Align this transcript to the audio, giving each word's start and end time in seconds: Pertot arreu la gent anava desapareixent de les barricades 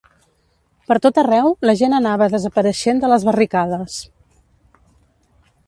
Pertot 0.91 1.19
arreu 1.23 1.49
la 1.69 1.75
gent 1.81 1.95
anava 1.97 2.29
desapareixent 2.35 3.03
de 3.05 3.13
les 3.13 3.29
barricades 3.29 4.01